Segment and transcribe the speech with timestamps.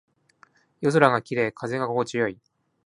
[0.79, 1.51] 夜空が綺麗。
[1.51, 2.39] 風が心地よい。